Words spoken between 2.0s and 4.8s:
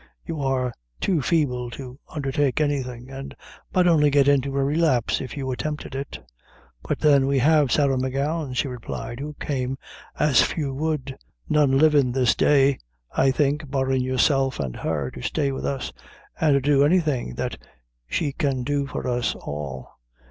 undertake anything, and might only get into a